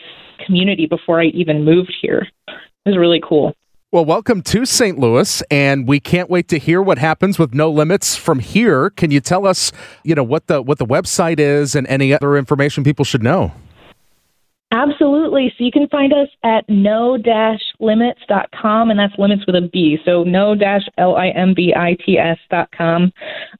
[0.44, 2.26] community before I even moved here.
[2.48, 3.54] It was really cool.
[3.92, 5.00] Well, welcome to St.
[5.00, 8.90] Louis, and we can't wait to hear what happens with No Limbits from here.
[8.90, 9.72] Can you tell us,
[10.04, 13.52] you know, what the what the website is and any other information people should know?
[14.72, 15.52] Absolutely.
[15.58, 19.98] So you can find us at no-limbits.com, and that's limits with a B.
[20.04, 23.12] So no-limbits.com.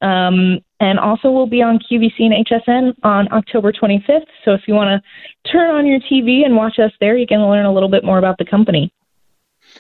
[0.03, 4.27] Um, and also we'll be on QVC and HSN on October 25th.
[4.45, 7.41] So if you want to turn on your TV and watch us there, you can
[7.41, 8.93] learn a little bit more about the company.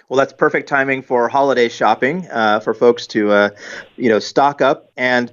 [0.08, 3.50] Well, that's perfect timing for holiday shopping uh, for folks to, uh,
[3.96, 5.32] you know, stock up and.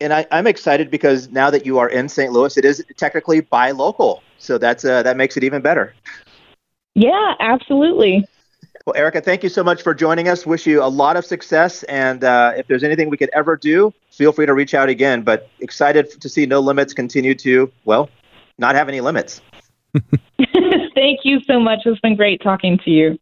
[0.00, 2.32] And I, I'm excited because now that you are in St.
[2.32, 4.24] Louis, it is technically buy local.
[4.44, 5.94] So that's uh, that makes it even better.
[6.94, 8.26] Yeah, absolutely.
[8.86, 10.44] Well, Erica, thank you so much for joining us.
[10.44, 11.84] Wish you a lot of success.
[11.84, 15.22] And uh, if there's anything we could ever do, feel free to reach out again.
[15.22, 18.10] But excited to see No Limbits continue to, well,
[18.58, 19.40] not have any limits.
[20.94, 21.80] thank you so much.
[21.86, 23.18] It's been great talking to you.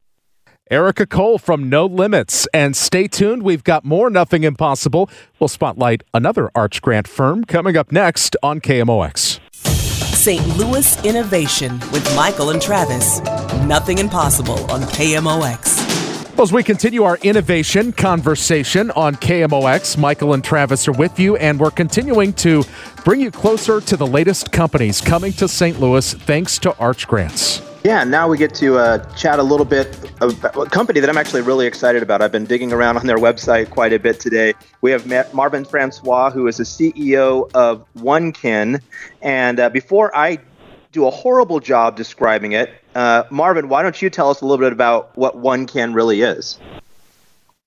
[0.69, 2.47] Erica Cole from No Limbits.
[2.53, 5.09] And stay tuned, we've got more Nothing Impossible.
[5.39, 9.39] We'll spotlight another Arch Grant firm coming up next on KMOX.
[10.23, 10.57] St.
[10.57, 13.19] Louis Innovation with Michael and Travis.
[13.67, 16.37] Nothing Impossible on KMOX.
[16.37, 21.35] Well, as we continue our innovation conversation on KMOX, Michael and Travis are with you,
[21.39, 22.63] and we're continuing to
[23.05, 25.81] bring you closer to the latest companies coming to St.
[25.81, 27.61] Louis thanks to Arch Grants.
[27.85, 29.89] Yeah, now we get to uh, chat a little bit
[30.21, 32.23] about a company that I'm actually really excited about.
[32.23, 34.55] I've been digging around on their website quite a bit today.
[34.83, 38.81] We have Marvin Francois, who is the CEO of OneKin.
[39.21, 40.39] And uh, before I
[40.93, 44.65] do a horrible job describing it, uh, Marvin, why don't you tell us a little
[44.65, 46.61] bit about what OneKin really is?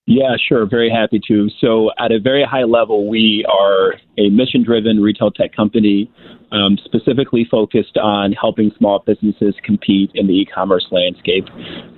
[0.06, 0.64] Yeah, sure.
[0.64, 1.50] Very happy to.
[1.60, 6.10] So, at a very high level, we are a mission driven retail tech company
[6.52, 11.44] um, specifically focused on helping small businesses compete in the e commerce landscape.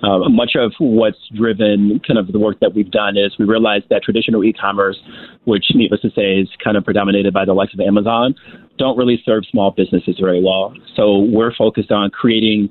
[0.02, 3.84] Um, much of what's driven kind of the work that we've done is we realized
[3.90, 4.98] that traditional e commerce,
[5.44, 8.34] which needless to say is kind of predominated by the likes of Amazon,
[8.78, 10.72] don't really serve small businesses very well.
[10.96, 12.70] So, we're focused on creating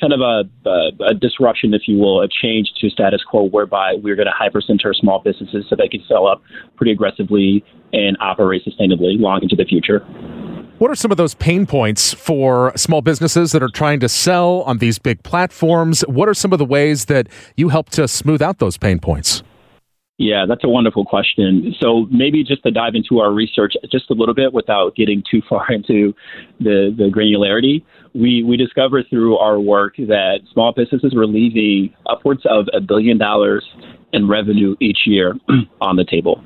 [0.00, 3.94] kind of a, a, a, disruption, if you will, a change to status quo whereby
[3.94, 6.42] we're going to hypercenter small businesses so they can sell up
[6.76, 10.04] pretty aggressively and operate sustainably long into the future.
[10.78, 14.60] What are some of those pain points for small businesses that are trying to sell
[14.66, 16.02] on these big platforms?
[16.02, 19.42] What are some of the ways that you help to smooth out those pain points?
[20.18, 21.74] Yeah, that's a wonderful question.
[21.78, 25.42] So maybe just to dive into our research just a little bit without getting too
[25.46, 26.14] far into
[26.58, 32.42] the, the granularity, we, we discovered through our work that small businesses were leaving upwards
[32.46, 33.64] of a billion dollars
[34.12, 35.34] in revenue each year
[35.82, 36.42] on the table.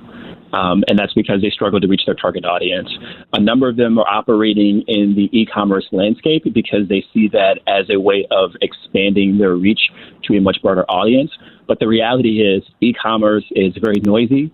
[0.53, 2.89] Um, and that's because they struggle to reach their target audience.
[3.33, 7.61] A number of them are operating in the e commerce landscape because they see that
[7.69, 9.81] as a way of expanding their reach
[10.25, 11.31] to a much broader audience.
[11.71, 14.51] But the reality is, e commerce is very noisy,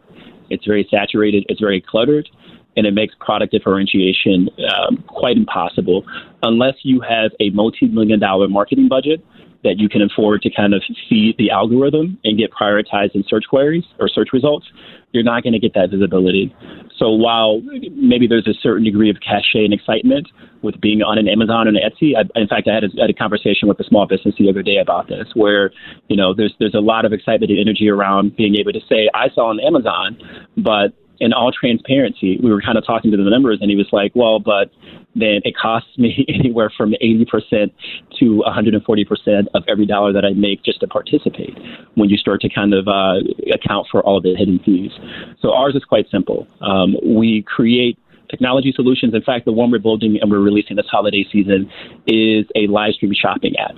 [0.50, 2.28] it's very saturated, it's very cluttered,
[2.76, 6.04] and it makes product differentiation um, quite impossible.
[6.42, 9.24] Unless you have a multi million dollar marketing budget
[9.64, 13.44] that you can afford to kind of feed the algorithm and get prioritized in search
[13.48, 14.66] queries or search results,
[15.12, 16.54] you're not going to get that visibility.
[16.98, 17.60] So while
[17.92, 20.28] maybe there's a certain degree of cachet and excitement
[20.62, 23.14] with being on an Amazon and Etsy, I, in fact, I had a, had a
[23.14, 25.70] conversation with a small business the other day about this, where
[26.08, 29.10] you know there's there's a lot of excitement and energy around being able to say
[29.14, 30.18] I saw on Amazon,
[30.56, 33.88] but in all transparency, we were kind of talking to the members, and he was
[33.92, 34.70] like, "Well, but
[35.14, 37.72] then it costs me anywhere from 80%
[38.20, 41.56] to 140% of every dollar that I make just to participate
[41.94, 43.20] when you start to kind of uh,
[43.52, 44.92] account for all of the hidden fees.
[45.40, 46.46] So ours is quite simple.
[46.60, 47.98] Um, we create
[48.30, 49.14] technology solutions.
[49.14, 51.70] In fact, the one we're building and we're releasing this holiday season
[52.06, 53.76] is a live stream shopping app.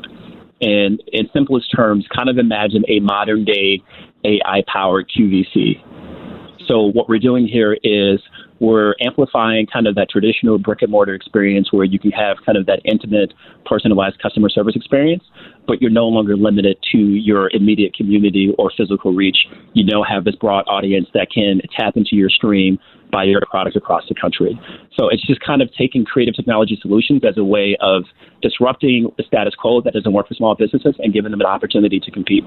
[0.61, 3.81] And in simplest terms, kind of imagine a modern day
[4.25, 6.18] AI powered QVC.
[6.69, 8.21] So what we're doing here is
[8.61, 12.59] we're amplifying kind of that traditional brick and mortar experience where you can have kind
[12.59, 13.33] of that intimate,
[13.65, 15.25] personalized customer service experience,
[15.67, 19.47] but you're no longer limited to your immediate community or physical reach.
[19.73, 22.79] You now have this broad audience that can tap into your stream,
[23.11, 24.61] buy your products across the country.
[24.95, 28.05] So it's just kind of taking creative technology solutions as a way of
[28.43, 32.01] disrupting the status quo that doesn't work for small businesses and giving them an opportunity
[32.01, 32.45] to compete.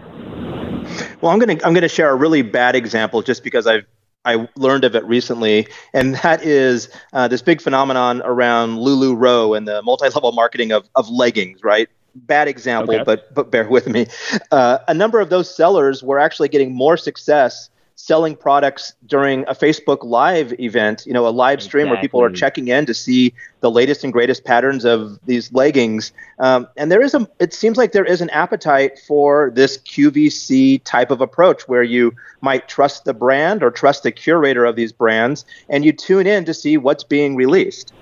[1.21, 3.85] Well, I'm going to I'm going to share a really bad example just because I've
[4.23, 9.67] I learned of it recently, and that is uh, this big phenomenon around LuLaRoe and
[9.67, 11.89] the multi-level marketing of, of leggings, right?
[12.13, 13.03] Bad example, okay.
[13.03, 14.05] but but bear with me.
[14.51, 17.69] Uh, a number of those sellers were actually getting more success
[18.01, 21.95] selling products during a Facebook Live event, you know, a live stream exactly.
[21.95, 26.11] where people are checking in to see the latest and greatest patterns of these leggings.
[26.39, 30.83] Um, and there is a, it seems like there is an appetite for this QVC
[30.83, 34.91] type of approach where you might trust the brand or trust the curator of these
[34.91, 37.93] brands and you tune in to see what's being released.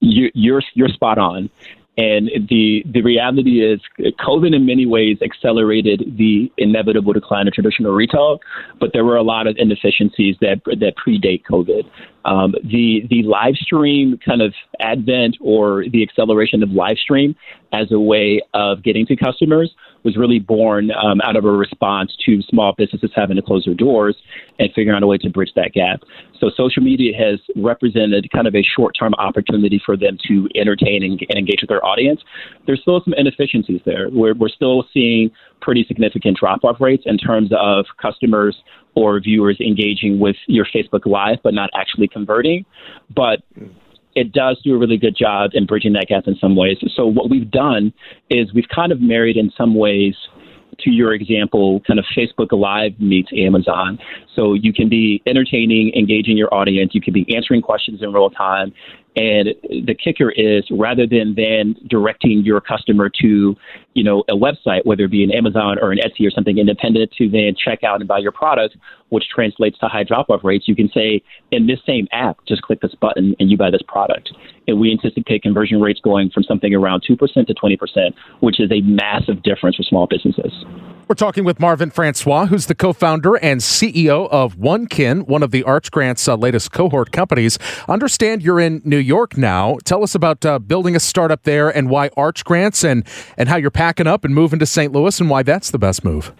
[0.00, 1.48] You, you're you're spot on.
[1.98, 3.80] And the the reality is,
[4.20, 8.40] COVID in many ways accelerated the inevitable decline of traditional retail,
[8.78, 11.88] but there were a lot of inefficiencies that that predate COVID.
[12.26, 17.34] Um, the the live stream kind of advent or the acceleration of live stream
[17.72, 19.72] as a way of getting to customers
[20.06, 23.74] was really born um, out of a response to small businesses having to close their
[23.74, 24.16] doors
[24.60, 26.00] and figuring out a way to bridge that gap.
[26.40, 31.20] So social media has represented kind of a short-term opportunity for them to entertain and,
[31.28, 32.20] and engage with their audience.
[32.66, 34.08] There's still some inefficiencies there.
[34.10, 35.30] We're, we're still seeing
[35.60, 38.56] pretty significant drop-off rates in terms of customers
[38.94, 42.64] or viewers engaging with your Facebook Live, but not actually converting.
[43.14, 43.40] But
[44.16, 46.78] it does do a really good job in bridging that gap in some ways.
[46.96, 47.92] So what we've done
[48.30, 50.16] is we've kind of married in some ways
[50.80, 53.98] to your example, kind of Facebook Live meets Amazon.
[54.34, 56.94] So you can be entertaining, engaging your audience.
[56.94, 58.72] You can be answering questions in real time.
[59.16, 63.56] And the kicker is rather than then directing your customer to,
[63.94, 67.12] you know, a website, whether it be an Amazon or an Etsy or something independent
[67.12, 68.76] to then check out and buy your product,
[69.08, 72.60] which translates to high drop off rates, you can say in this same app, just
[72.60, 74.30] click this button and you buy this product.
[74.68, 78.82] And we anticipate conversion rates going from something around 2% to 20%, which is a
[78.82, 80.52] massive difference for small businesses.
[81.08, 85.52] We're talking with Marvin Francois, who's the co founder and CEO of OneKin, one of
[85.52, 87.60] the Arch Grant's uh, latest cohort companies.
[87.88, 89.78] Understand you're in New York now.
[89.84, 93.06] Tell us about uh, building a startup there and why Arch Grants and,
[93.38, 94.92] and how you're packing up and moving to St.
[94.92, 96.32] Louis and why that's the best move.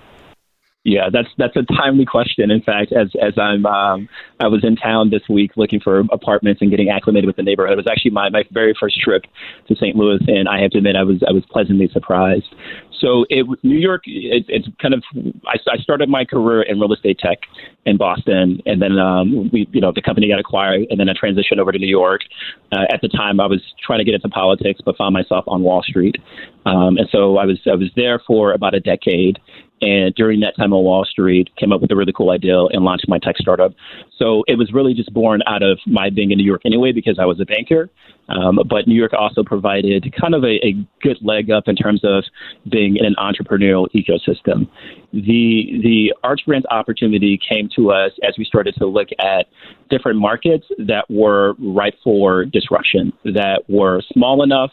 [0.87, 2.49] Yeah, that's that's a timely question.
[2.53, 4.09] In fact, as as I'm um,
[4.39, 7.73] I was in town this week looking for apartments and getting acclimated with the neighborhood.
[7.73, 9.23] It was actually my my very first trip
[9.67, 9.97] to St.
[9.97, 12.55] Louis, and I have to admit I was I was pleasantly surprised.
[13.01, 15.03] So it, New York, it, it's kind of.
[15.47, 17.38] I, I started my career in real estate tech
[17.84, 21.12] in Boston, and then um, we, you know, the company got acquired, and then I
[21.12, 22.22] transitioned over to New York.
[22.72, 25.62] Uh, at the time, I was trying to get into politics, but found myself on
[25.62, 26.16] Wall Street,
[26.64, 29.38] um, and so I was I was there for about a decade.
[29.81, 32.85] And during that time on Wall Street, came up with a really cool idea and
[32.85, 33.72] launched my tech startup.
[34.18, 37.18] So it was really just born out of my being in New York anyway, because
[37.18, 37.91] I was a banker.
[38.29, 42.01] Um, but New York also provided kind of a, a good leg up in terms
[42.03, 42.24] of
[42.68, 44.68] being in an entrepreneurial ecosystem.
[45.12, 49.47] The the Arch Grants opportunity came to us as we started to look at
[49.91, 54.72] different markets that were ripe for disruption, that were small enough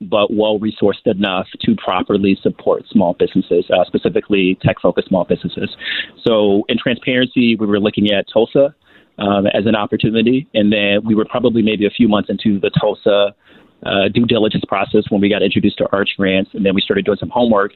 [0.00, 5.76] but well resourced enough to properly support small businesses, uh, specifically tech focused small businesses.
[6.24, 8.74] So, in transparency, we were looking at Tulsa
[9.18, 12.70] um, as an opportunity, and then we were probably maybe a few months into the
[12.70, 13.34] Tulsa.
[13.84, 17.04] Uh, due diligence process when we got introduced to Arch Grants, and then we started
[17.04, 17.72] doing some homework.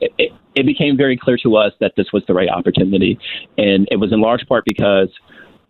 [0.00, 3.18] It, it became very clear to us that this was the right opportunity,
[3.58, 5.08] and it was in large part because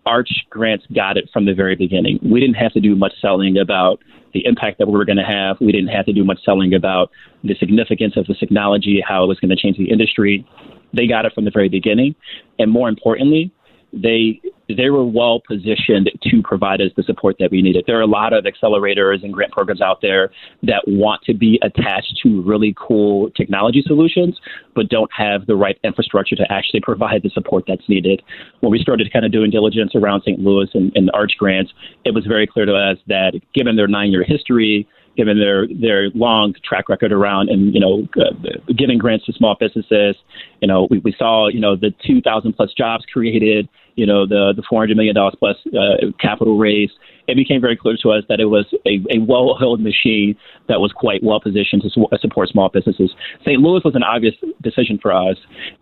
[0.07, 2.19] Arch Grants got it from the very beginning.
[2.23, 4.01] We didn't have to do much selling about
[4.35, 5.59] the impact that we were going to have.
[5.61, 7.11] We didn't have to do much selling about
[7.45, 10.47] the significance of the technology, how it was going to change the industry.
[10.93, 12.15] They got it from the very beginning.
[12.59, 13.53] And more importantly,
[13.93, 17.85] they they were well positioned to provide us the support that we needed.
[17.87, 20.31] There are a lot of accelerators and grant programs out there
[20.63, 24.41] that want to be attached to really cool technology solutions,
[24.75, 28.23] but don't have the right infrastructure to actually provide the support that's needed.
[28.61, 30.39] When we started kind of doing diligence around St.
[30.39, 31.73] Louis and, and Arch grants,
[32.05, 36.11] it was very clear to us that given their nine year history, given their their
[36.11, 40.17] long track record around and you know uh, giving grants to small businesses.
[40.61, 43.69] You know, we, we saw you know the 2,000 plus jobs created.
[43.95, 46.91] You know, the the 400 million dollars plus uh, capital raise.
[47.29, 50.35] It became very clear to us that it was a, a well-oiled machine
[50.69, 53.15] that was quite well positioned to su- support small businesses.
[53.43, 53.61] St.
[53.61, 55.37] Louis was an obvious decision for us.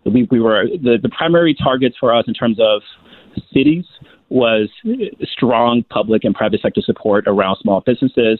[0.05, 2.83] We, we were the, the primary targets for us in terms of
[3.51, 3.85] cities
[4.31, 4.69] was
[5.23, 8.39] strong public and private sector support around small businesses,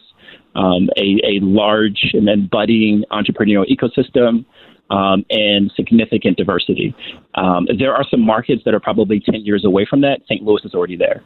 [0.54, 4.44] um, a, a large and then budding entrepreneurial ecosystem,
[4.90, 6.94] um, and significant diversity.
[7.34, 10.22] Um, there are some markets that are probably 10 years away from that.
[10.24, 10.42] St.
[10.42, 11.22] Louis is already there.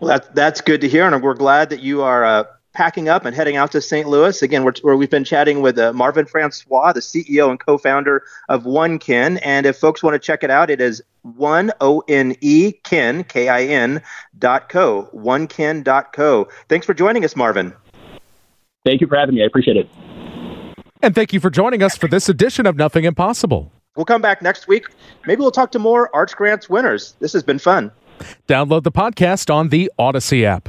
[0.00, 2.24] Well, that's, that's good to hear, and we're glad that you are.
[2.24, 4.08] Uh packing up and heading out to St.
[4.08, 4.42] Louis.
[4.42, 8.64] Again, we're, where we've been chatting with uh, Marvin Francois, the CEO and co-founder of
[8.64, 9.38] OneKin.
[9.42, 13.24] And if folks want to check it out, it is one O N E Kin
[13.24, 14.02] K I N
[14.38, 15.08] dot co.
[15.14, 16.48] OneKin dot co.
[16.68, 17.72] Thanks for joining us, Marvin.
[18.84, 19.42] Thank you for having me.
[19.42, 19.88] I appreciate it.
[21.02, 23.72] And thank you for joining us for this edition of Nothing Impossible.
[23.96, 24.86] We'll come back next week.
[25.26, 27.14] Maybe we'll talk to more Arch Grants winners.
[27.18, 27.92] This has been fun.
[28.48, 30.68] Download the podcast on the Audacy app.